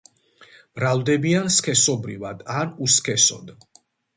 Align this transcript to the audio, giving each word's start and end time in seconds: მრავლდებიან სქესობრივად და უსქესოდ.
მრავლდებიან 0.77 1.53
სქესობრივად 1.57 2.43
და 2.51 2.67
უსქესოდ. 2.87 3.57